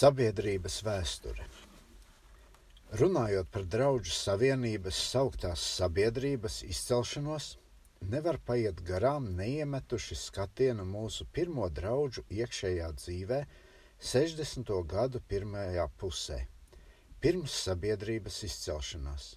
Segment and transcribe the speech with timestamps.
[0.00, 1.42] Sabiedrības vēsture.
[2.96, 7.48] Runājot par draugu savienības sauktās sabiedrības izcelšanos,
[8.14, 13.42] nevar paiet garām neiemetuši skatienu mūsu pirmo draugu iekšējā dzīvē
[14.14, 14.72] 60.
[14.94, 16.38] gadu pirmajā pusē,
[17.20, 19.34] pirms sabiedrības izcelšanās.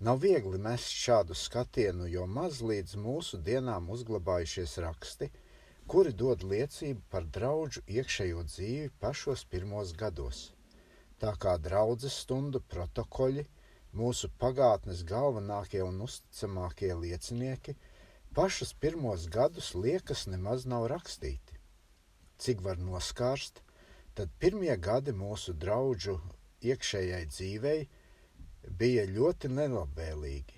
[0.00, 5.30] Nav viegli mest šādu skatienu, jo maz līdz mūsu dienām uzglabājušies raksti–
[5.88, 10.40] kuri dod liecību par draugu iekšējo dzīvi pašos pirmos gados.
[11.22, 13.44] Tā kā draudzes stundu protokoļi,
[14.00, 17.74] mūsu pagātnes galvenākie un uzticamākie liecinieki,
[18.36, 21.56] pašus pirmos gadus liekas nemaz nav rakstīti.
[22.38, 23.62] Cik var noskārst,
[24.14, 26.20] tad pirmie gadi mūsu draugu
[26.68, 27.80] iekšējai dzīvei
[28.78, 30.57] bija ļoti nelabvēlīgi.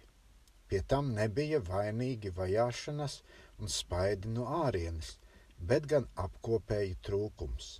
[0.70, 3.20] Pie tam nebija vainīgi vajāšanas
[3.58, 5.16] un spaidi no ārienes,
[5.70, 7.70] bet gan apkopēju trūkums.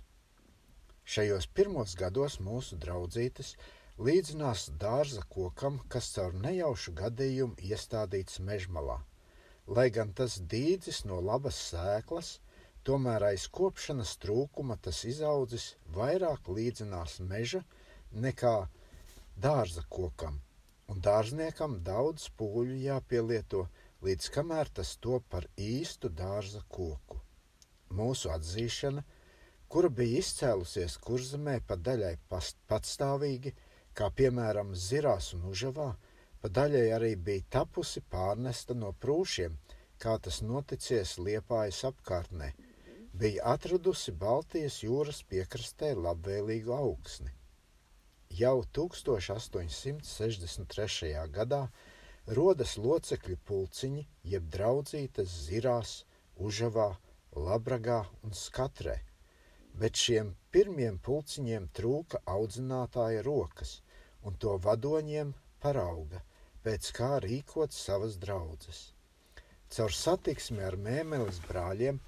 [1.11, 3.55] Šajos pirmos gados mūsu draudzītes
[4.07, 8.99] līdzinās dārza kokam, kas caur nejaušu gadījumu iestādīts mežmalā.
[9.67, 12.29] Lai gan tas dīdzis no labas sēklas,
[12.83, 17.63] tomēr aiz kopšanas trūkuma tas izaudzis vairāk līdzinās meža
[18.27, 18.55] nekā
[19.47, 20.41] dārza kokam,
[20.91, 23.65] un dārzniekam daudz pūļu jāpielieto,
[24.03, 27.19] līdz kamēr tas top par īstu dārza koku.
[27.99, 29.03] Mūsu atzīšana,
[29.71, 33.53] kura bija izcēlusies kurzemē pa daļai patstāvīgi,
[33.95, 35.89] kā piemēram Zirās un Užavā,
[36.41, 39.57] pa daļai arī bija tapusi pārnesta no prūšiem,
[40.01, 42.53] kā tas noticies Liepājas apkārtnē,
[43.13, 47.31] bija atradusi Baltijas jūras piekrastē labvēlīgu augsni.
[48.31, 51.09] Jau 1863.
[51.35, 51.67] gadā
[52.37, 55.91] rodas locekļu pulciņi, jeb draudzītas zirās,
[56.39, 56.89] užavā,
[57.35, 58.97] labragā un skatrē,
[59.81, 63.71] bet šiem pirmiem pulciņiem trūka audzinātāja rokas,
[64.23, 65.29] un to vadoņiem
[65.59, 66.19] parauga,
[66.63, 68.79] pēc kā rīkot savas draudzes.
[69.71, 71.99] Caur satiksmi ar mēmeles brāļiem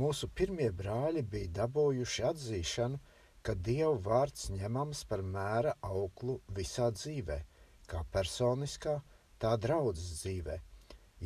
[0.00, 2.98] mūsu pirmie brāļi bija dabūjuši atzīšanu,
[3.46, 7.36] ka Dieva vārds ņemams par mēra auklu visā dzīvē,
[7.86, 8.94] kā personiskā,
[9.38, 10.56] tā draudzes dzīvē,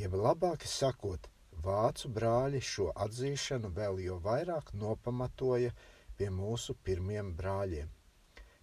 [0.02, 1.30] jeb labāk sakot,
[1.64, 5.72] vācu brāļi šo atzīšanu vēl jo vairāk nopamatoja
[6.18, 7.88] pie mūsu pirmiem brāļiem.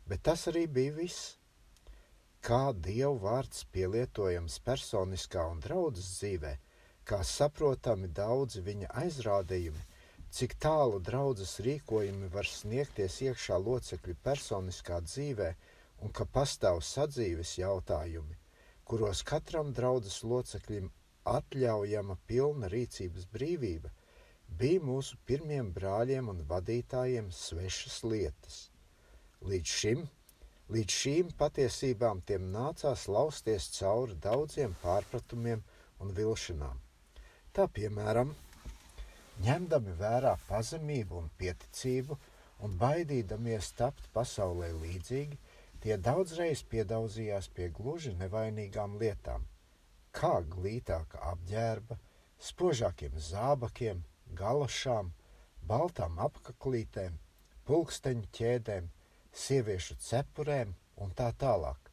[0.06, 1.34] Bet tas arī bija viss.
[2.46, 6.54] Kā Dieva vārds pielietojams personiskā un draudzes dzīvē,
[7.10, 9.87] kā saprotami daudzi viņa aizrādījumi,
[10.32, 15.50] cik tālu draudzes rīkojumi var sniegties iekšā locekļu personiskā dzīvē
[16.06, 18.36] un ka pastāv sadzīves jautājumi,
[18.86, 20.90] kuros katram draudzes locekļim
[21.28, 23.92] atļaujama pilna rīcības brīvība,
[24.60, 28.60] bija mūsu pirmiem brāļiem un vadītājiem svešas lietas.
[29.48, 30.06] Līdz šim,
[30.74, 35.64] līdz šīm patiesībām tiem nācās lausties cauri daudziem pārpratumiem
[36.04, 36.80] un vilšanām.
[37.54, 38.34] Tā piemēram,
[39.46, 42.18] ņemdami vērā pazemību un pieticību
[42.66, 45.38] un baidīdamies tapt pasaulē līdzīgi,
[45.84, 49.44] Tie daudzreiz piedaudzījās pie gluži nevainīgām lietām,
[50.18, 51.98] kā glītāka apģērba,
[52.48, 54.02] spožākiem zābakiem,
[54.40, 55.12] galašām,
[55.70, 57.20] baltām apaklītēm,
[57.70, 58.90] pulksteņu ķēdēm,
[59.44, 60.74] sieviešu cepurēm
[61.06, 61.92] un tā tālāk.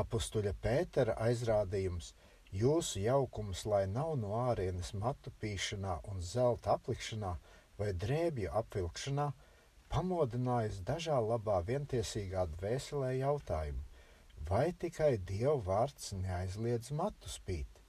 [0.00, 2.12] Apustuļa Pētera aizrādījums
[2.52, 7.36] jūsu jaukums, lai nav no ārienes matu pīšanā un zelta aplikšanā
[7.78, 9.30] vai drēbju apvilkšanā,
[9.90, 13.82] pamodinājis dažā labā vientiesīgā dvēselē jautājumu,
[14.50, 17.80] vai tikai Dieva vārds neaizliedz matu spīt.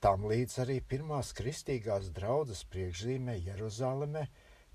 [0.00, 4.26] Tam līdz arī pirmās kristīgās draudzes priekšzīmē Jeruzalemē,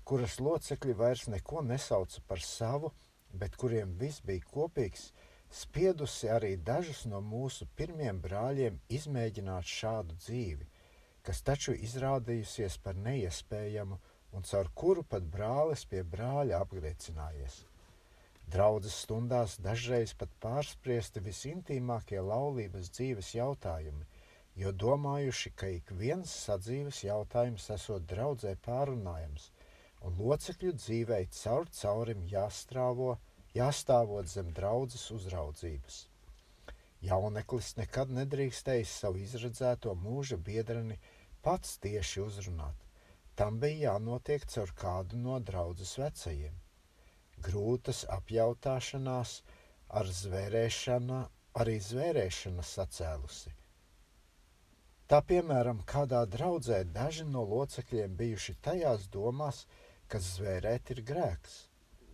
[0.04, 2.90] kuras locekļi vairs neko nesauca par savu,
[3.32, 5.12] bet kuriem viss bija kopīgs,
[5.52, 10.68] spiedusi arī dažus no mūsu pirmiem brāļiem izmēģināt šādu dzīvi,
[11.26, 13.98] kas taču izrādījusies par neiespējamu
[14.32, 17.58] un caur kuru pat brālis pie brāļa apgriecinājies.
[18.52, 24.08] Draudzes stundās dažreiz pat pārspriesti visintīmākie laulības dzīves jautājumi,
[24.62, 29.50] jo domājuši, ka ik viens sadzīves jautājums esot draudzē pārunājams,
[30.04, 33.14] un locekļu dzīvei caur caurim jāstrāvo,
[33.56, 36.04] jāstāvot zem draudzes uzraudzības.
[37.02, 41.00] Jauneklis nekad nedrīkstējis savu izredzēto mūža biedreni
[41.42, 42.82] pats tieši uzrunāt
[43.34, 46.56] Tam bija jānotiek caur kādu no draudzes vecajiem.
[47.46, 49.32] Grūtas apjautāšanās
[50.00, 51.20] ar zvērēšanu,
[51.62, 53.54] arī zvērēšana sacēlusi.
[55.08, 59.64] Tā piemēram, kādā draudzē daži no locekļiem bijuši tajās domās,
[60.08, 61.56] ka zvērēt ir grēks.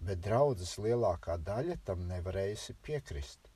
[0.07, 3.49] Bet draudzes lielākā daļa tam nevarējusi piekrist.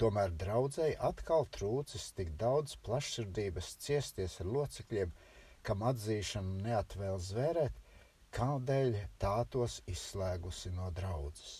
[0.00, 5.12] Tomēr draudzēji atkal trūcis tik daudz plašsirdības ciesties ar locekļiem,
[5.66, 7.76] kam atzīšanu neatvēl zvērēt,
[8.38, 11.52] kādēļ tā tos izslēgusi no draudzes.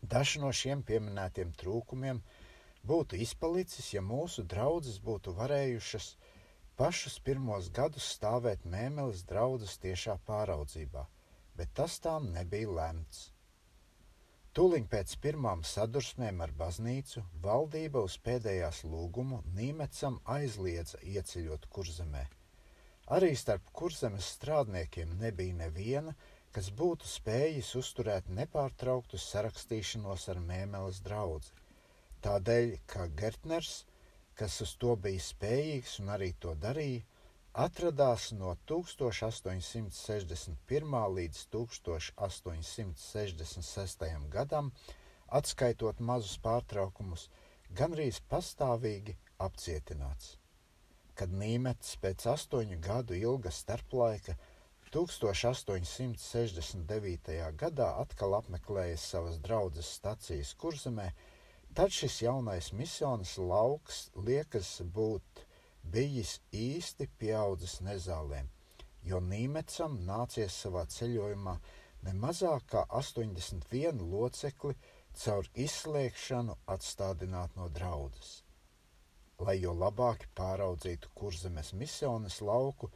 [0.00, 2.22] Daži no šiem pieminētiem trūkumiem
[2.86, 6.14] būtu izpalicis, ja mūsu draudzes būtu varējušas
[6.80, 11.08] pašus pirmos gadus stāvēt mēmeles draudzes tiešā pāraudzībā–
[11.56, 13.28] bet tas tām nebija lemts.
[14.54, 22.24] Tūlīt pēc pirmām sadursmēm ar baznīcu valdība uz pēdējās lūgumu Nīmecam aizliedza ieceļot kurzemē.
[23.14, 26.16] Arī starp kurzemes strādniekiem nebija neviena,
[26.50, 31.54] kas būtu spējis uzturēt nepārtrauktu sarakstīšanos ar mēmeles draugu.
[32.26, 33.84] Tādēļ, ka Gertners,
[34.34, 37.06] kas uz to bija spējīgs un arī to darīja,
[37.52, 41.14] atradās no 1861.
[41.14, 44.28] līdz 1866.
[44.30, 44.72] gadam,
[45.26, 47.28] atskaitot mazus pārtraukumus,
[47.74, 50.38] gandrīz pastāvīgi apcietināts.
[51.14, 54.36] Kad Nīmets pēc astoņu gadu ilga starplaika
[54.94, 57.52] 1869.
[57.58, 61.12] gadā atkal apmeklēja savas draudzes stacijas kurzemē,
[61.74, 65.49] tad šis jaunais misionas lauks liekas būt
[65.94, 68.48] bijis īsti pieaudzis nezālēm,
[69.08, 71.56] jo Nīmecam nācies savā ceļojumā
[72.06, 74.76] ne mazāk kā 81 locekli
[75.22, 78.40] caur izslēgšanu atstādināt no draudzes.
[79.40, 82.90] Lai jo labāk pāraudzītu kurzemes misionas lauku,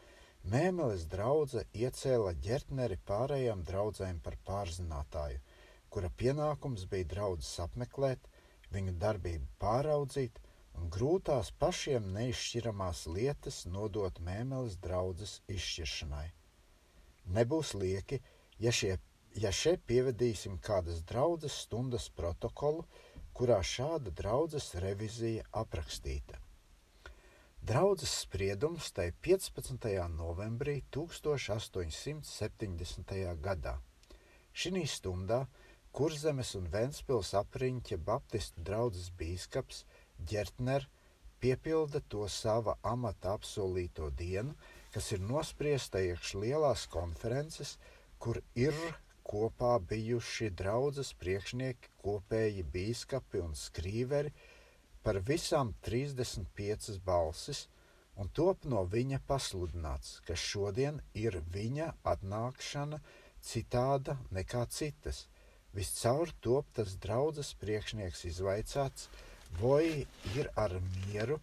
[0.52, 5.38] Mēmeles draudzene iecēla ģertneri pārējām draudzēm par pārzinātāju,
[5.88, 8.28] kura pienākums bija draudzes apmeklēt,
[8.74, 10.43] viņu darbību pāraudzīt
[10.78, 16.28] un grūtās pašiem neizšķiramās lietas nodot mēmeles draudzes izšķiršanai.
[17.36, 18.16] Nebūs lieki,
[18.60, 18.92] ja, šie,
[19.44, 22.82] ja šeit pievedīsim kādas draudzes stundas protokolu,
[23.34, 26.36] kurā šāda draudzes revizija aprakstīta.
[27.64, 29.88] Draudzes spriedums tai 15.
[30.12, 33.14] novembrī 1870.
[33.46, 33.74] gadā.
[34.52, 35.46] Šī stundā
[35.94, 39.84] Kurzemes un Ventspils apriņķa Baptistu draudzes bīskaps
[40.18, 40.88] Gertner
[41.40, 44.54] piepilda to sava amata apsolīto dienu,
[44.94, 47.76] kas ir nospriesta iekš lielās konferences,
[48.18, 48.76] kur ir
[49.24, 54.32] kopā bijuši draudzes priekšnieki, kopēji bīskapi un skrīveri
[55.04, 57.66] par visām 35 balsis,
[58.16, 63.00] un top no viņa pasludināts, ka šodien ir viņa atnākšana
[63.44, 65.26] citāda nekā citas.
[65.74, 69.08] Viscaur top tas draudzes priekšnieks izvaicāts,
[69.60, 71.38] vai ir ar mieru,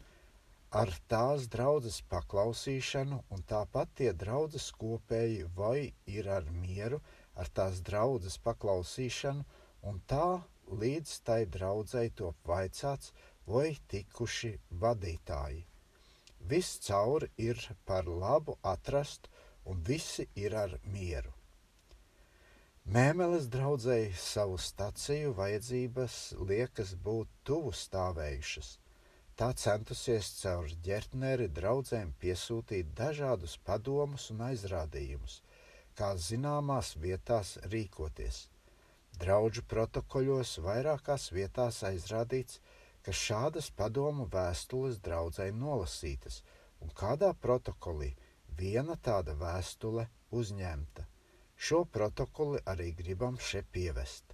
[0.81, 7.01] ar tās draudzes paklausīšanu, un tāpat tie draudzes kopēji vai ir ar mieru,
[7.35, 9.43] ar tās draudzes paklausīšanu,
[9.89, 10.29] un tā
[10.83, 13.11] līdz tai draudzei top vaicāts,
[13.47, 14.53] vai tikuši
[14.83, 15.65] vadītāji.
[16.51, 19.27] Viss cauri ir par labu atrast,
[19.65, 21.40] un visi ir ar mieru.
[22.89, 26.13] Mēmeles draudzēji savu staciju vajadzības
[26.49, 28.69] liekas būt tuvu stāvējušas.
[29.37, 35.37] Tā centusies caur ģertneri draudzēm piesūtīt dažādus padomus un aizrādījumus,
[35.93, 38.47] kā zināmās vietās rīkoties.
[39.21, 42.59] Draudžu protokoļos vairākās vietās aizrādīts,
[43.05, 46.41] ka šādas padomu vēstules draudzēji nolasītas,
[46.81, 48.15] un kādā protokolī
[48.57, 51.10] viena tāda vēstule uzņemta.
[51.61, 54.31] Šo protokoli arī gribam šeit pievest.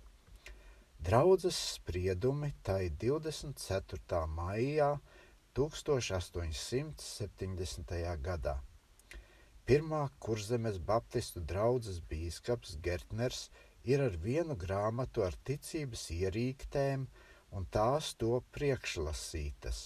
[1.07, 4.21] Draudzes spriedumi tai 24.
[4.35, 4.87] maijā
[5.59, 7.91] 1870.
[8.27, 8.53] gadā.
[9.67, 13.41] Pirmā kurzemes baptistu draudzes bīskaps Gertners
[13.83, 17.05] ir ar vienu grāmatu ar ticības ierīktēm,
[17.51, 19.77] un tās to priekšlasītas,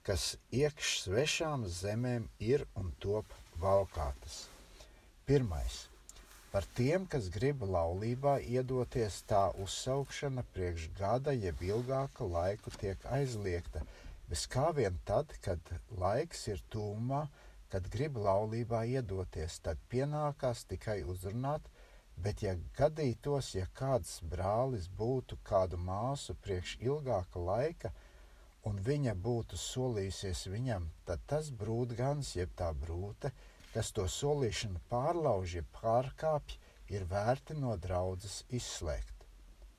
[0.00, 3.28] kas iekš svešām zemēm ir un top
[3.60, 4.48] valkātas.
[5.28, 5.89] Pirmais
[6.50, 13.82] Par tiem, kas grib laulībā iedoties, tā uzsaukšana priekš gada jeb ilgāka laiku tiek aizliegta,
[14.30, 15.70] bez kā vien tad, kad
[16.04, 17.20] laiks ir tūmā,
[17.70, 21.70] kad grib laulībā iedoties, tad pienākās tikai uzrunāt,
[22.24, 27.92] bet ja gadītos, ja kāds brālis būtu kādu māsu priekš ilgāka laika,
[28.66, 33.30] un viņa būtu solījusies viņam, tad tas brūtgans, jeb tā brūte,
[33.74, 36.56] kas to solīšanu pārlauž, ja pārkāpj,
[36.90, 39.26] ir vērti no draudzes izslēgt.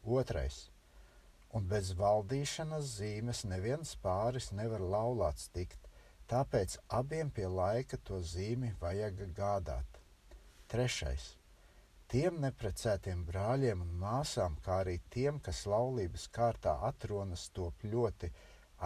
[0.03, 0.69] Otrais.
[1.51, 5.89] Un bez valdīšanas zīmes neviens pāris nevar laulāts tikt,
[6.31, 9.99] tāpēc abiem pie laika to zīmi vajag gādāt.
[10.71, 11.35] Trešais.
[12.11, 18.31] tiem neprecētiem brāļiem un māsām, kā arī tiem, kas laulības kārtā atronas, top ļoti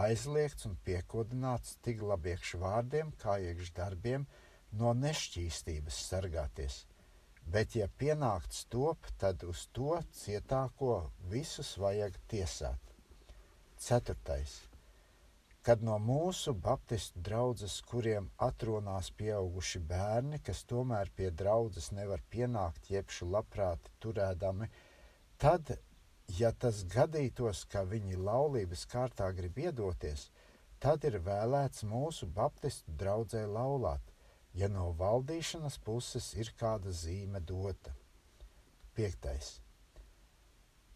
[0.04, 4.26] aizliegts un piekodināts tik labiekš vārdiem, kā iekš darbiem,
[4.72, 6.84] no nešķīstības sargāties.
[7.46, 12.96] Bet, ja pienākts top, tad uz to cietāko visus vajag tiesāt.
[13.78, 14.64] Ceturtais
[15.66, 22.86] kad no mūsu baptistu draugas, kuriem atrunās pieauguši bērni, kas tomēr pie draudzes nevar pienākt,
[22.94, 24.68] jebšu labprāt turēdami,
[25.42, 25.72] tad,
[26.38, 30.28] ja tas gadītos, ka viņi laulības kārtā grib iedoties,
[30.78, 34.14] tad ir vēlēts mūsu baptistu draudzē laulāt,
[34.56, 37.92] ja no valdīšanas puses ir kāda zīme dota.
[38.96, 39.56] Piektais.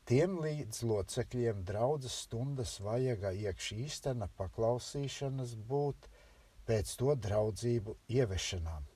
[0.08, 6.08] Tiem līdzlocekļiem draudzes stundas vajaga iekš īstena paklausīšanas būt
[6.66, 8.88] pēc to draudzību ievešanām.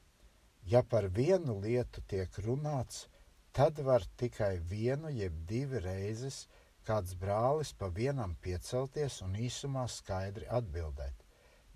[0.73, 3.05] Ja par vienu lietu tiek runāts,
[3.53, 6.47] tad var tikai vienu jeb divi reizes
[6.89, 11.21] kāds brālis pa vienam piecelties un īsumā skaidri atbildēt,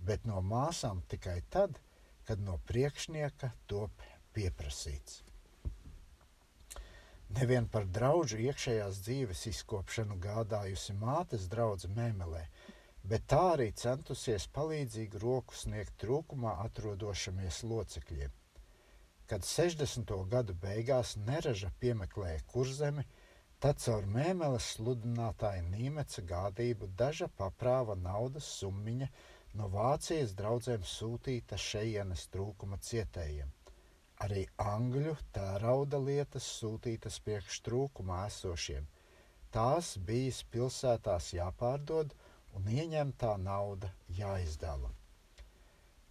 [0.00, 1.78] bet no māsām tikai tad,
[2.28, 4.02] kad no priekšnieka top
[4.36, 5.22] pieprasīts.
[7.36, 12.42] Nevien par draugu iekšējās dzīves izkopšanu gādājusi mātes draudzene Mēmelē,
[13.12, 18.36] bet tā arī centusies palīdzīgu roku sniegt trūkumā atrodošamies locekļiem.
[19.28, 20.12] Kad 60.
[20.34, 23.04] gadu beigās neraža piemeklēja kurzemi,
[23.60, 29.08] tad caur mēmeles sludinātāja Nīmeca gādību daža paprāva naudas summiņa
[29.56, 33.50] no Vācijas draugiem sūtīta šejienes trūkuma cietējiem.
[34.26, 38.86] Arī angļu tērauda lietas sūtītas priekš trūkumā esošiem.
[39.54, 42.14] Tās bijis pilsētās jāpārdod
[42.58, 44.90] un ieņemtā nauda jāizdala.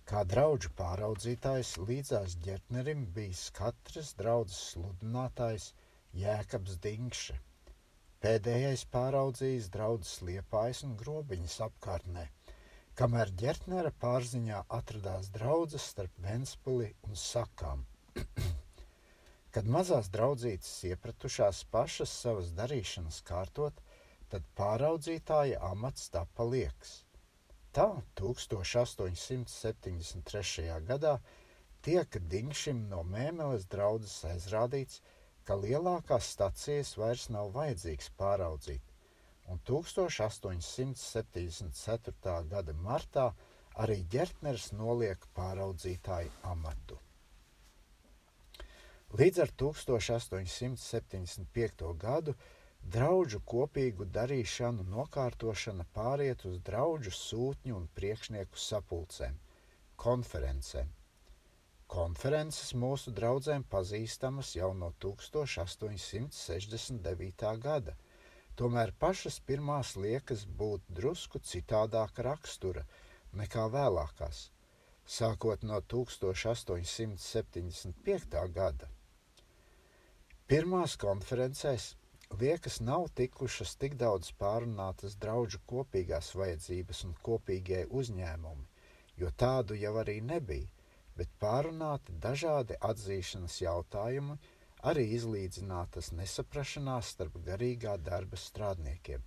[0.08, 5.74] Kā draugu pāraudzītājs līdzās ģertnerim bijis katrs draugs sludinātājs
[6.22, 7.36] Jēkabs Dinkše.
[8.24, 12.24] Pēdējais pāraudzījis draugus liepājas un grobiņas apkārtnē,
[12.98, 17.84] kamēr ģertnera pārziņā atradās draudzes starp Ventspili un Sakām.
[19.54, 23.76] Kad mazās draudzītes iepratušās pašas savas darīšanas kārtot,
[24.34, 26.92] tad pāraudzītāja amats tapa lieks.
[27.78, 27.88] Tā
[28.18, 30.66] 1873.
[30.90, 31.14] gadā
[31.86, 34.96] tiek Dingšim no Mēmeles draudzes aizrādīts,
[35.46, 38.82] ka lielākās stacijas vairs nav vajadzīgs pāraudzīt,
[39.48, 42.44] un 1874.
[42.54, 43.28] gada martā
[43.84, 46.96] arī ģertners noliek pāraudzītāju amatu.
[49.20, 51.94] Līdz ar 1875.
[52.02, 52.34] gadu
[52.96, 59.36] draugu kopīgu darīšanu nokārtošana pāriet uz draugu sūtņu un priekšnieku sapulcēm,
[60.04, 60.90] konferencēm.
[61.88, 67.56] Konferences mūsu draugiem pazīstamas jau no 1869.
[67.64, 67.96] gada,
[68.58, 72.84] tomēr pašas pirmās liekas būt drusku citādāka rakstura
[73.42, 74.38] nekā vēlākās,
[75.18, 78.42] sākot no 1875.
[78.58, 78.88] gada.
[80.48, 81.84] Pirmās konferencēs
[82.42, 88.66] liekas nav tikušas tik daudz pārunātas draugu kopīgās vajadzības un kopīgie uzņēmumi,
[89.22, 90.68] jo tādu jau arī nebija,
[91.18, 94.36] bet pārunāti dažādi atzīšanas jautājumi,
[94.90, 99.22] arī izlīdzinātas nesaprašanās starp garīgā darba strādniekiem.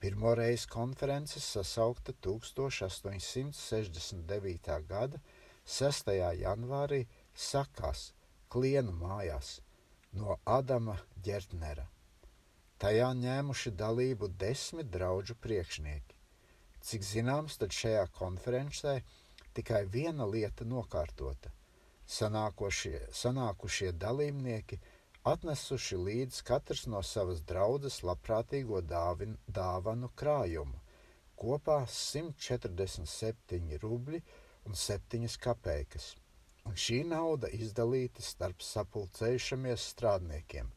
[0.00, 4.86] Pirmoreiz konferences sasaukta 1869.
[4.88, 5.18] gada
[5.66, 6.10] 6.
[6.40, 8.12] janvārī Sakās,
[8.48, 9.60] Klienu mājās
[10.12, 11.86] no Adama Gertnera.
[12.78, 16.14] Tajā ņēmuši dalību desmit draugu priekšnieki.
[16.86, 19.00] Cik zināms, tad šajā konferencē
[19.56, 21.50] tikai viena lieta nokārtota.
[22.06, 24.78] Sanākošie, sanākušie dalībnieki
[25.26, 30.78] atnesuši līdz katrs no savas draudzes labprātīgo dāvin, dāvanu krājumu,
[31.34, 34.20] kopā 147 rubļi
[34.66, 36.14] un 7 kapeikas.
[36.66, 40.70] Un šī nauda izdalīta starp sapulcējušamies strādniekiem,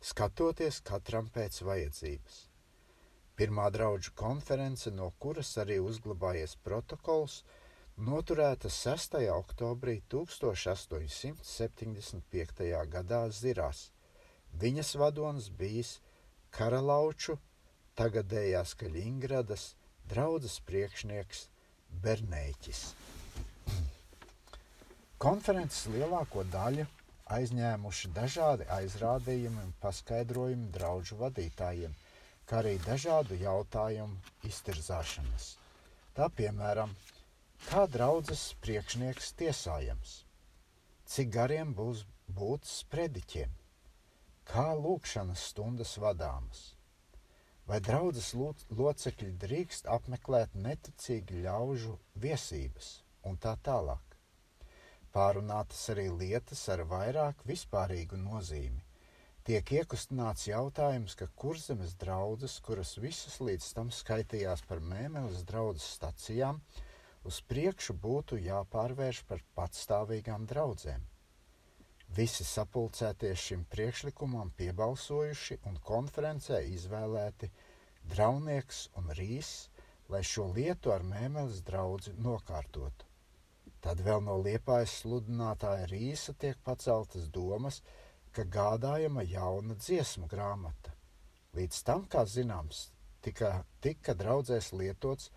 [0.00, 2.40] skatoties katram pēc vajadzības.
[3.36, 7.42] Pirmā draugu konference, no kuras arī uzglabājies protokols,
[7.96, 9.30] noturēta 6.
[9.30, 12.88] oktobrī 1875.
[12.90, 13.92] gadā Zirās.
[14.58, 16.00] Viņas vadonis bijis
[16.50, 17.38] Karalauču,
[17.94, 19.74] tagadējās Kaļingradas
[20.10, 21.48] draudzes priekšnieks
[22.02, 22.94] Bernēķis.
[25.18, 26.86] Konferences lielāko daļu
[27.34, 31.92] aizņēmuši dažādi aizrādījumi un paskaidrojumi draugu vadītājiem,
[32.44, 34.16] kā arī dažādu jautājumu
[34.50, 35.44] iztirzāšanas.
[36.14, 36.92] Tā piemēram,
[37.68, 40.12] kā draudzes priekšnieks tiesājams,
[41.08, 42.04] cik gariem būs
[42.38, 43.52] būt sprediķiem?
[44.48, 46.62] Kā lūkšanas stundas vadāmas?
[47.64, 51.94] Vai draudzes locekļi drīkst apmeklēt neticīgu ļaužu
[52.24, 52.90] viesības
[53.30, 54.18] un tā tālāk?
[55.14, 58.82] Pārunātas arī lietas ar vairāk vispārīgu nozīmi.
[59.44, 66.60] Tiek iekustināts jautājums, ka kurzemes draudzes, kuras visas līdz tam skaitījās par mēmeles draudzes stacijām,
[67.28, 71.04] uz priekšu būtu jāpārvērš par patstāvīgām draudzēm.
[72.14, 77.50] Visi sapulcēties šim priekšlikumam piebalsojuši un konferencē izvēlēti
[78.12, 79.50] Draunieks un Rīs,
[80.12, 83.08] lai šo lietu ar mēmeles draudzi nokārtotu.
[83.84, 87.80] Tad vēl no liepājas sludinātāja Rīsa tiek paceltas domas,
[88.32, 90.92] ka gādājama jauna dziesmu grāmata.
[91.56, 92.88] Līdz tam, kā zināms,
[93.22, 95.30] tika, tika draudzēs lietots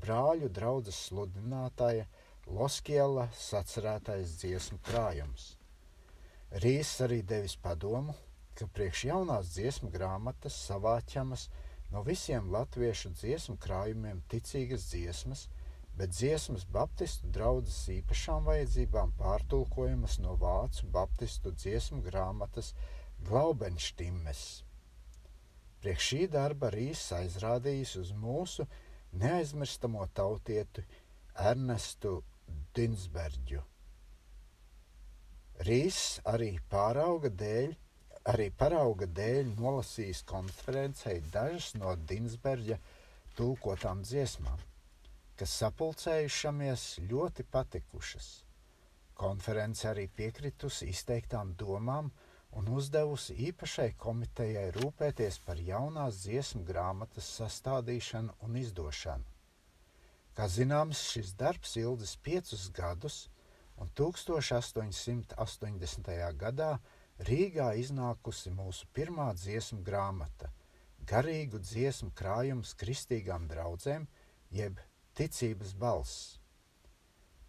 [0.00, 2.06] brāļu draudzes sludinātāja
[2.46, 5.52] Loskiela sacerētais dziesmu krājums.
[6.64, 8.14] Rīs arī devis padomu,
[8.58, 11.46] ka priekš jaunās dziesmu grāmatas savāķamas
[11.92, 15.46] no visiem latviešu dziesmu krājumiem ticīgas dziesmas,
[15.96, 22.72] bet dziesmas Baptistu draudzes īpašām vajadzībām pārtulkojamas no vācu Baptistu dziesmu grāmatas
[23.28, 24.44] Glaubenštimmes.
[25.82, 28.66] Priekš šī darba Rīs aizrādījis uz mūsu
[29.20, 30.84] neaizmirstamo tautietu
[31.50, 32.18] Ernestu
[32.76, 33.62] Dinsberģu
[35.62, 37.74] Rīs arī pārauga dēļ,
[38.32, 42.78] arī parauga dēļ nolasījis konferencei dažas no Dinsberģa
[43.38, 44.64] tulkotām dziesmām,
[45.38, 48.30] kas sapulcējušamies ļoti patikušas.
[49.22, 52.10] Konference arī piekritusi izteiktām domām
[52.58, 59.26] un uzdevusi īpašai komitejai rūpēties par jaunās dziesmu grāmatas sastādīšanu un izdošanu.
[60.36, 63.16] Kā zināms, šis darbs ilgs piecus gadus,
[63.76, 66.12] un 1880.
[66.40, 66.72] gadā
[67.22, 70.50] Rīgā iznākusi mūsu pirmā dziesmu grāmata-
[71.10, 74.06] garīgu dziesmu krājums kristīgām draudzēm,
[74.50, 74.80] jeb
[75.14, 76.41] ticības balss.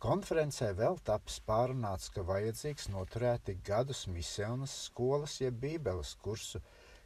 [0.03, 6.59] Konferencē vēl taps pārunāts, ka vajadzīgs noturēt ik gadus misionas skolas jeb bībeles kursu,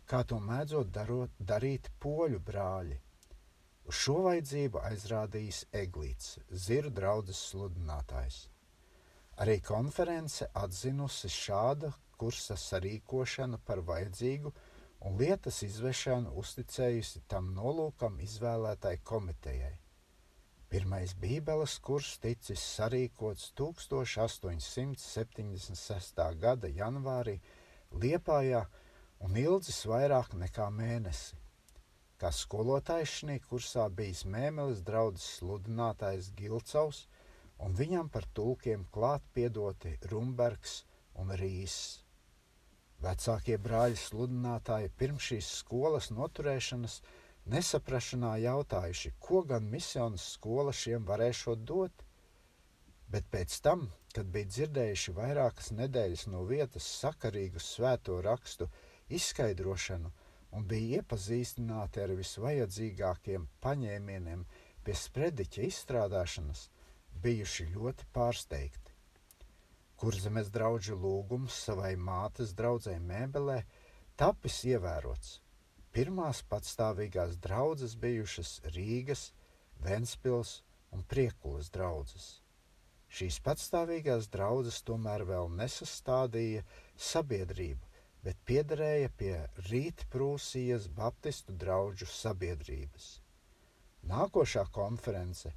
[0.10, 2.98] kā to mēdzot darot, darīt poļu brāļi.
[3.86, 6.34] Uz šo vajadzību aizrādījis Eglīts,
[6.66, 8.42] Ziru draudzes sludinātājs.
[9.46, 14.52] Arī konference atzinusi šāda kursa sarīkošanu par vajadzīgu
[15.06, 19.76] un lietas izvešanu uzticējusi tam nolūkam izvēlētai komitejai.
[20.68, 26.20] Pirmais Bībeles kurs ticis sarīkots 1876.
[26.42, 27.40] gada janvārī
[28.04, 28.68] Liepājā
[29.24, 31.40] un ilgs vairāk nekā mēnesi.
[32.20, 37.08] Kā skolotājs šī kursā bijis Mēmeles draugs sludinātājs Gilcaus,
[37.64, 40.84] un viņam par tulkiem klāt piedoti Rumbergs
[41.22, 41.76] un Rīs.
[43.06, 46.96] Vecākie brāļi sludinātāji pirms šīs skolas noturēšanas
[47.54, 52.04] nesaprašanā jautājuši, ko gan misijas skola šiem varēšot dot,
[53.12, 58.68] bet pēc tam, kad bija dzirdējuši vairākas nedēļas no vietas sakarīgu svēto rakstu
[59.20, 60.12] izskaidrošanu
[60.58, 64.44] un bija iepazīstināti ar visvajadzīgākiem paņēmieniem
[64.84, 66.68] pie sprediķa izstrādāšanas,
[67.24, 68.94] bijuši ļoti pārsteigti.
[69.98, 73.62] Kurzemes draugu lūgums savai mātes draudzē Mēbelē
[74.20, 75.38] tapis ievērots.
[75.98, 79.32] Pirmās patstāvīgās draudzes bijušas Rīgas,
[79.82, 80.60] Ventspils
[80.94, 82.28] un Priekulas draudzes.
[83.10, 86.62] Šīs patstāvīgās draudzes tomēr vēl nesastādīja
[87.10, 87.82] sabiedrību,
[88.22, 89.34] bet piederēja pie
[89.72, 93.10] Rītprūsijas Baptistu draugu sabiedrības.
[94.06, 95.56] Nākošā konference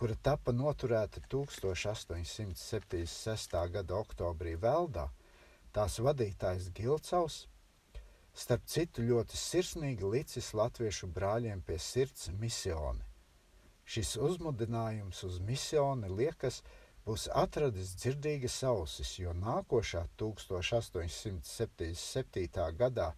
[0.00, 3.56] kura tika noturēta 1876.
[3.72, 5.08] gada oktobrī Veldā,
[5.76, 7.36] tās vadītājs Gilcaus,
[8.34, 13.04] starp citu ļoti sirsnīgi licis latviešu brāļiem pie sirds misioni.
[13.84, 16.62] Šis uzmudinājums uz misioni liekas
[17.06, 22.76] būs atradis dzirdīgas ausis, jo nākošā 1877.
[22.82, 23.08] gadā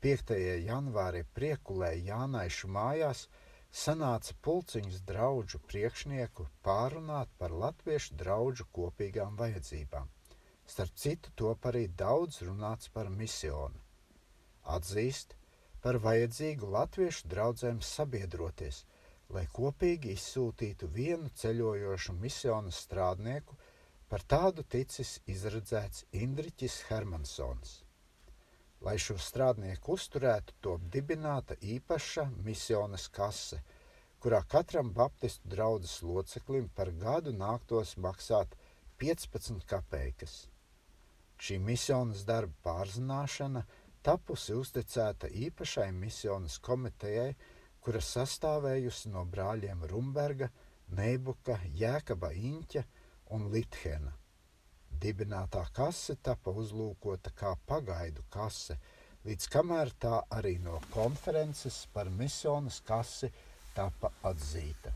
[0.00, 0.32] 5.
[0.68, 3.20] janvārī priekulē Jānaišu mājās–
[3.76, 10.08] sanāca pulciņas draugu priekšnieku pārunāt par latviešu draugu kopīgām vajadzībām.
[10.66, 13.85] Starp citu, top arī daudz runāts par misionu.
[14.66, 15.36] Atzīst
[15.82, 18.82] par vajadzīgu latviešu draugiem sabiedroties,
[19.30, 23.54] lai kopīgi izsūtītu vienu ceļojošu misionu strādnieku,
[24.10, 27.80] par tādu ticis izredzēts Indriķis Hermansons.
[28.86, 33.62] Lai šo strādnieku uzturētu, top dibināta īpaša misionas kase,
[34.22, 38.54] kurā katram baptistu draugas loceklim par gadu nāktos maksāt
[39.02, 40.36] 15 kopeikas.
[41.36, 43.64] Šī misijas darba pārzināšana
[44.06, 47.32] tapusi uzticēta īpašai misijas komitejai,
[47.82, 50.48] kura sastāvējusi no brāļiem Rumberga,
[50.94, 52.84] Neibuka, Jēkaba Inķa
[53.34, 54.12] un Lithena.
[55.02, 58.78] Dibinātā kase tapa uzlūkota kā pagaidu kase,
[59.26, 63.32] līdz kamēr tā arī no konferences par misijas kasi
[63.74, 64.94] tapa atzīta.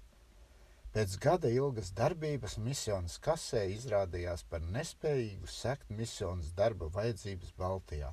[0.93, 8.11] Pēc gada ilgas darbības misijas kasē izrādījās par nespējīgu sekt misijas darba vajadzības Baltijā,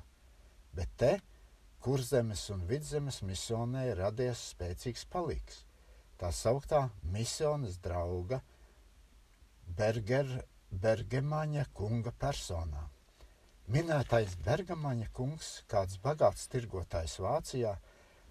[0.79, 1.11] bet te
[1.85, 5.59] kurzemes un vidzemes misijai radies spēcīgs palīgs.
[6.17, 6.87] Tā sauktā
[7.19, 8.41] misijas drauga
[9.77, 10.33] Berger,
[10.87, 12.87] Bergemaņa kunga personā.
[13.71, 17.77] Minētais Bergamaņa kungs, kāds bagāts tirgotājs Vācijā,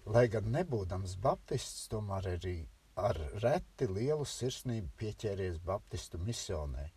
[0.04, 2.58] lai gan nebūdams baptists, tomēr arī
[3.00, 6.90] ar reti lielu sirsnību pieķēries baptistu misijai.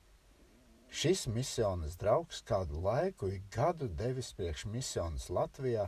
[0.91, 5.87] Šis misijas draugs kādu laiku ik gadu devis priekš misijas Latvijā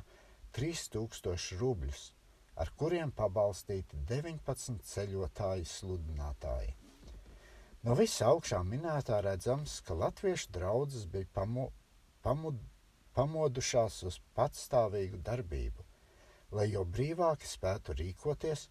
[0.55, 2.07] 3000 rubļus,
[2.55, 6.71] ar kuriem pabalstīti 19 ceļotāji sludinātāji.
[7.83, 11.73] No visa augšā minētā redzams, ka latviešu draudzes bija pamo,
[12.25, 12.57] pamud,
[13.15, 15.81] pamodušās uz patstāvīgu darbību,
[16.57, 18.61] lai jau brīvāki spētu rīkoties,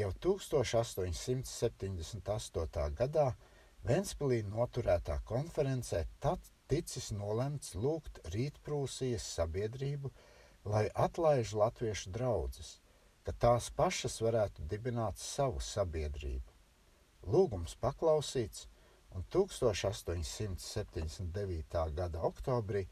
[0.00, 2.94] jau 1878.
[3.00, 3.28] gadā
[3.84, 6.00] Ventspilī noturētā konferencē
[6.72, 10.08] ticis nolemts lūgt Rītprūsijas sabiedrību
[10.64, 12.78] lai atlaiž latviešu draugus,
[13.24, 16.52] ka tās pašas varētu dibināt savu sabiedrību.
[17.28, 18.66] Lūgums paklausīts,
[19.14, 21.94] un 1879.
[21.94, 22.86] gada oktobrī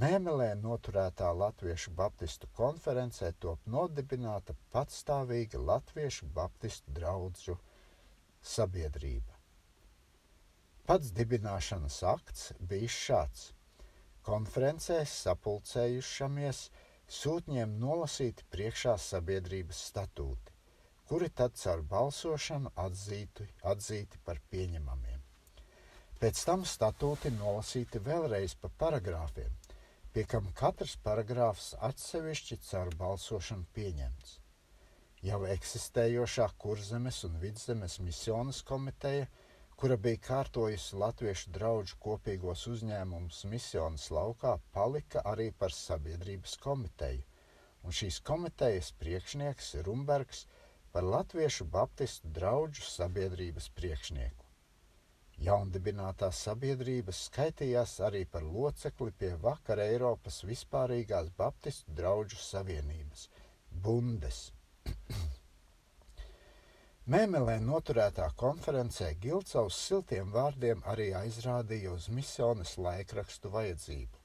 [0.00, 7.56] Mēmelē noturētā Latviešu Baptistu konferencē top nodibināta patstāvīga Latviešu Baptistu draugu
[8.52, 9.36] sabiedrība.
[10.88, 13.42] Pats dibināšanas akts bija šāds.
[14.26, 16.62] Konferencēs sapulcējušamies
[17.18, 20.56] sūtņiem nolasīti priekšā sabiedrības statūti,
[21.10, 25.21] kuri tad caur balsošanu atzīti, atzīti par pieņemamiem.
[26.22, 29.50] Pēc tam statūti nolasīti vēlreiz pa paragrāfiem,
[30.14, 34.36] pie kam katrs paragrāfs atsevišķi caur balsošanu pieņemts.
[35.26, 39.26] Jau eksistējošā kurzemes un vidzemes misijas komiteja–
[39.82, 47.24] kura bija kārtojusi latviešu draugu kopīgos uzņēmumus misijas laukā, palika arī par sabiedrības komiteju,
[47.82, 50.44] un šīs komitejas priekšnieks Rumbergs
[50.94, 54.41] par latviešu baptistu draugu sabiedrības priekšnieku.
[55.40, 63.28] Jaundibinātās sabiedrības skaitījās arī par locekli pie vakar Eiropas vispārīgās baptistu draugu savienības-
[63.86, 64.52] Bundes.
[67.12, 74.20] Mēmelē noturētā konferencē Gilcaus siltiem vārdiem arī aizrādīja uz misijas laikrakstu vajadzību.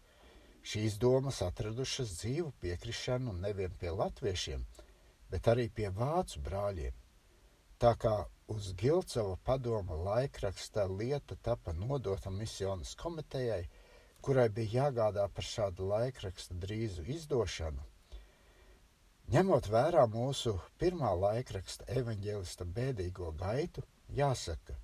[0.67, 4.65] Šīs domas atradušas dzīvu piekrišanu nevien pie latviešiem,
[5.31, 6.93] bet arī pie vācu brāļiem.
[7.79, 8.13] Tā kā
[8.47, 13.67] uz Gilcava padoma laikraksta lieta tapa nodota misijas komitejai,
[14.21, 17.83] kurai bija jāgādā par šādu laikraksta drīzu izdošanu,
[19.27, 23.81] Ņemot vērā mūsu pirmā laikraksta evaņģēlista bēdīgo gaitu,
[24.19, 24.75] jāsaka,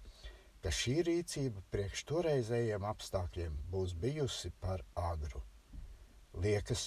[0.63, 5.39] ka šī rīcība priekš toreizējiem apstākļiem būs bijusi par agru.
[6.43, 6.83] Liekas,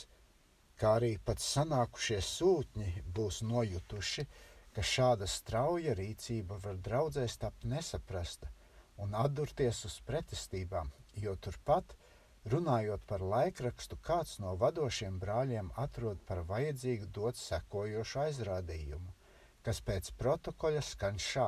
[0.76, 8.50] kā arī pat sanākušie sūtņi būs nojutuši, ka šāda strauja rīcība var draudzēs tapt nesaprasta
[9.00, 11.96] un atdurties uz pretestībām, jo turpat
[12.46, 19.14] Runājot par laikrakstu, kāds no vadošiem brāļiem atrod par vajadzīgu dot sekojošu aizrādījumu,
[19.66, 21.46] kas pēc protokoļa skan šā: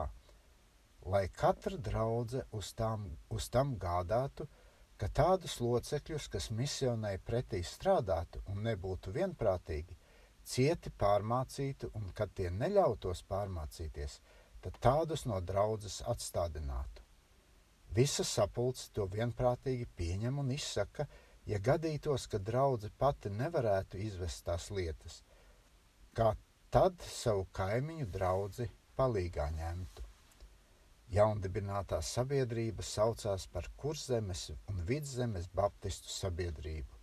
[1.15, 3.05] lai katra draudzene uz, tām,
[3.37, 4.49] uz tam gādātu,
[4.99, 9.95] ka tādus locekļus, kas misionai pretī strādātu un nebūtu vienprātīgi,
[10.49, 14.19] cieti pārmācītu, un kad tie neļautos pārmācīties,
[14.65, 17.05] tad tādus no draudzes atstādinātu.
[17.99, 21.07] Visa sapulce to vienprātīgi pieņem un izsaka,
[21.49, 25.23] ja gadītos, ka draudzene pati nevarētu izvest tās lietas,
[26.17, 26.35] kā
[26.75, 30.05] tad savu kaimiņu draugu palīgā ņemtu.
[31.15, 36.98] Jaundibinātā sabiedrība saucās par Kurzemes un Vidzemes Baptistu sabiedrību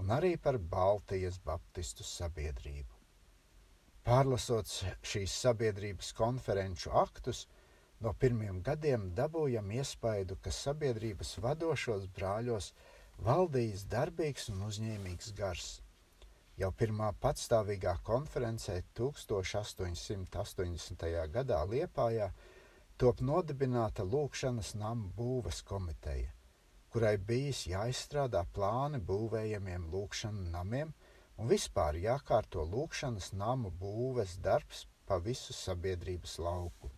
[0.00, 2.92] un arī par Baltijas Baptistu sabiedrību.
[4.06, 4.66] Pārlasot
[5.02, 7.46] šīs sabiedrības konferenču aktus,
[8.00, 12.66] no pirmiem gadiem dabūjam iespaidu, ka sabiedrības vadošos brāļos
[13.26, 15.68] valdījis darbīgs un uzņēmīgs gars.
[16.56, 21.02] Jau pirmā patstāvīgā konferencē 1880.
[21.34, 22.28] gadā Liepājā
[22.96, 26.30] top nodibināta lūkšanas nama būves komiteja,
[26.96, 30.94] kurai bijis jāizstrādā plāni būvējamiem lūkšanu namiem
[31.36, 36.88] un vispār jākārto lūkšanas namu būves darbs pa visu sabiedrības lauku.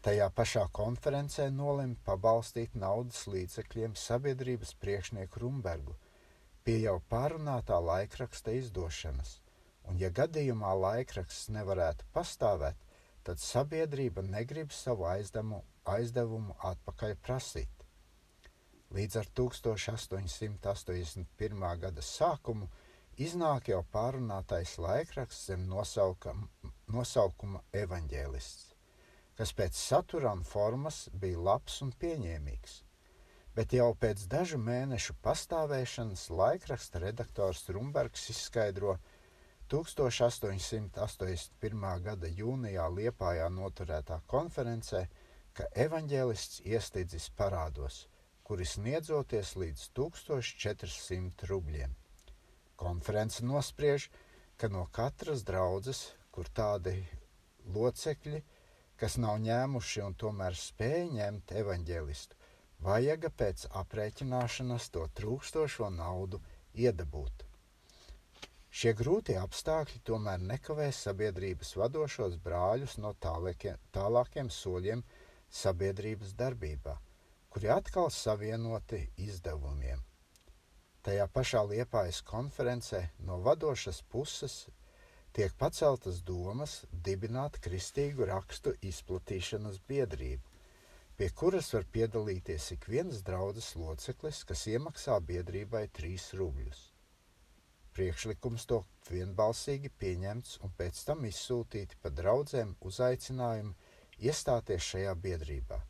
[0.00, 5.98] Tajā pašā konferencē nolēma pabalstīt naudas līdzekļiem sabiedrības priekšnieku Rumbergu
[6.64, 9.34] pie jau pārunātā laikraksta izdošanas,
[9.84, 12.80] un ja gadījumā laikraksts nevarētu pastāvēt,
[13.28, 15.60] tad sabiedrība negrib savu aizdevumu,
[15.98, 17.77] aizdevumu atpakaļ prasīt.
[18.96, 21.64] Līdz ar 1881.
[21.82, 22.66] gada sākumu
[23.20, 26.48] iznāk jau pārunātais laikraksts zem nosaukuma,
[26.88, 28.64] nosaukuma evaņģēlists,
[29.36, 32.82] kas pēc satura un formas bija labs un pieņēmīgs.
[33.54, 39.00] Bet jau pēc dažu mēnešu pastāvēšanas laikraksta redaktors Rumbergs izskaidro, ka
[39.68, 42.02] 1881.
[42.04, 45.08] gada jūnijā Liepājā noturētā konferencē,
[45.52, 48.08] ka evaņģēlists iestidzis parādos,
[48.48, 51.92] kuri sniedzoties līdz 1400 rubļiem.
[52.80, 54.06] Konference nospriež,
[54.56, 56.00] ka no katras draudzes,
[56.32, 56.94] kur tādi
[57.74, 58.40] locekļi,
[58.96, 62.38] kas nav ņēmuši un tomēr spēja ņemt evaņģēlistu,
[62.88, 66.40] vajaga pēc aprēķināšanas to trūkstošo naudu
[66.86, 67.44] iedabūt.
[68.78, 75.04] Šie grūtie apstākļi tomēr nekavē sabiedrības vadošos brāļus no tālākiem, tālākiem soļiem
[75.60, 76.96] sabiedrības darbībā,
[77.48, 80.02] kuri atkal savienoti izdevumiem.
[81.06, 84.56] Tajā pašā liepājas konferencē no vadošas puses
[85.32, 86.74] tiek paceltas domas
[87.08, 90.44] dibināt kristīgu rakstu izplatīšanas biedrību,
[91.16, 96.80] pie kuras var piedalīties ik viens draudzes loceklis, kas iemaksā biedrībai trīs rubļus.
[97.96, 103.72] Priekšlikums to vienbalsīgi pieņemts un pēc tam izsūtīti pa draudzēm uzaicinājumu
[104.28, 105.80] iestāties šajā biedrībā.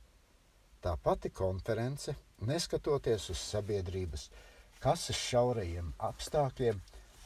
[0.89, 2.15] Tā pati konference,
[2.49, 4.23] neskatoties uz sabiedrības
[4.81, 6.79] kases šaurajiem apstākļiem,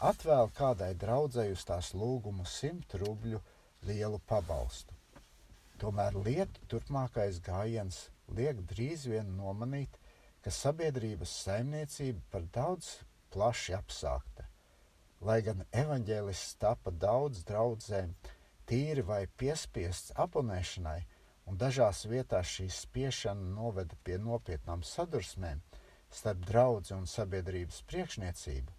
[0.08, 3.38] atvēl kādai draudzēji uz tās lūgumu simt rubļu
[3.86, 4.98] lielu pabalstu.
[5.78, 8.00] Tomēr lietu turpmākais gājiens
[8.34, 9.94] liek drīz vien nomanīt,
[10.42, 12.90] ka sabiedrības saimniecība par daudz
[13.30, 14.50] plaši apsākta.
[15.22, 18.10] Lai gan evaņģēlists tapa daudz draudzēm,
[18.66, 20.98] tīri vai piespiests abonēšanai,
[21.52, 25.60] un dažās vietās šī spiešana noveda pie nopietnām sadursmēm
[26.08, 28.72] starp draugu un sabiedrības priekšniecību,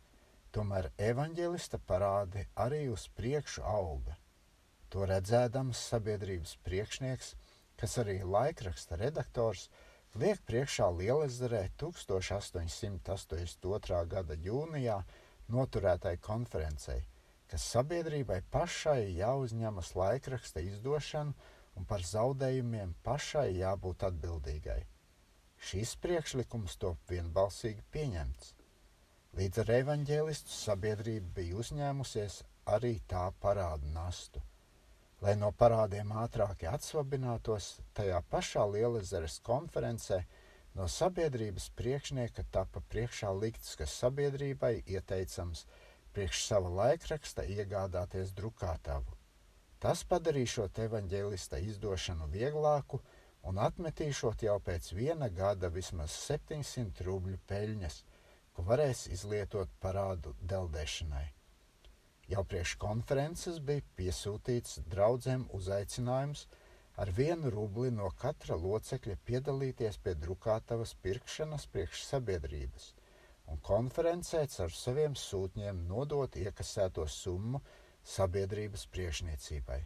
[0.56, 4.14] tomēr evaņģēlista parādi arī uz priekšu auga.
[4.90, 7.28] To redzēdams sabiedrības priekšnieks,
[7.78, 9.70] kas arī laikraksta redaktors,
[10.18, 14.02] liek priekšā Lielezerē 1882.
[14.18, 14.98] gada jūnijā
[15.54, 17.06] noturētai konferencei,
[17.46, 21.34] ka sabiedrībai pašai jāuzņemas laikraksta izdošana
[21.80, 24.80] un par zaudējumiem pašai jābūt atbildīgai.
[25.70, 28.54] Šis priekšlikums top vienbalsīgi pieņemts.
[29.40, 32.40] Līdz ar evaņģēlistu sabiedrība bija uzņēmusies
[32.76, 34.44] arī tā parādu nastu.
[35.24, 40.24] Lai no parādiem ātrāk atsvabinātos, tajā pašā Lielezeres konferencē
[40.74, 45.68] No sabiedrības priekšnieka tapa priekšā likts, ka sabiedrībai ieteicams
[46.16, 49.14] priekš sava laikraksta iegādāties drukātavu.
[49.84, 53.02] Tas padarīšot evaņģēlista izdošanu vieglāku
[53.50, 58.02] un atmetīšot jau pēc viena gada vismaz 700 rubļu peļņas,
[58.56, 61.26] ko varēs izlietot parādu deldēšanai.
[62.32, 66.48] Jau priekš konferences bija piesūtīts draudzēm uzaicinājums–
[66.96, 72.92] ar vienu rubli no katra locekļa piedalīties pie drukātavas pirkšanas priekš sabiedrības
[73.50, 77.64] un konferencēts ar saviem sūtņiem nodot iekasēto summu
[78.04, 79.80] sabiedrības priekšniecībai.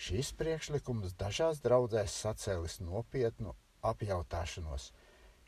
[0.00, 3.54] Šīs priekšlikums dažās draudzēs sacēlis nopietnu
[3.90, 4.90] apjautāšanos,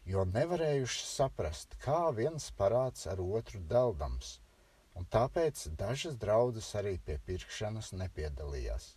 [0.09, 4.35] jo nevarējuši saprast, kā viens parāds ar otru daldams,
[4.99, 8.91] un tāpēc dažas draudzes arī pie pirkšanas nepiedalījās.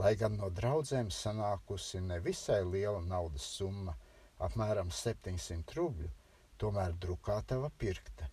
[0.00, 3.96] Lai gan no draudzēm sanākusi nevisai liela naudas summa,
[4.40, 6.08] apmēram 700 rubļu,
[6.56, 8.30] tomēr drukātava pirkta.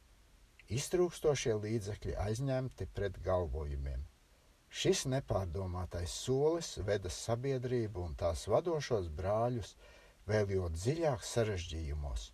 [0.70, 4.04] Iztrūkstošie līdzekļi aizņemti pret galvojumiem.
[4.70, 9.74] Šis nepārdomātais solis veda sabiedrību un tās vadošos brāļus
[10.30, 12.28] vēl jo dziļāk sarežģījumos,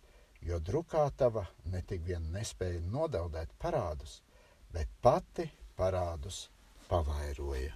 [0.44, 4.20] jo drukātava ne tik vien nespēja nodaudēt parādus,
[4.68, 5.48] bet pati
[5.80, 6.44] parādus
[6.90, 7.72] pavairoja.